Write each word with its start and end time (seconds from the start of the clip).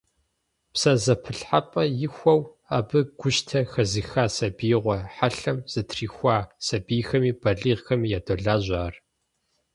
ПсэзэпылъхьэпӀэ 0.73 1.83
ихуэу, 2.05 2.41
абы 2.77 2.99
гущтэ 3.19 3.59
хэзыха, 3.71 4.25
сабиигъуэ 4.35 4.97
хьэлъэм 5.15 5.57
зэтрихуа 5.71 6.37
сабийхэми 6.65 7.31
балигъхэми 7.41 8.11
ядолажьэ 8.17 8.77
ар. 8.85 8.95